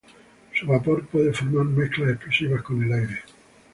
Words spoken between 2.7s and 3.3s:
el aire.